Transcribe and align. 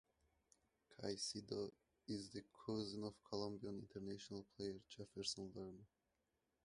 Caicedo 0.97 1.69
is 2.07 2.31
the 2.31 2.43
cousin 2.65 3.03
of 3.03 3.13
Colombian 3.29 3.85
international 3.87 4.47
player 4.57 4.81
Jefferson 4.89 5.51
Lerma. 5.53 5.85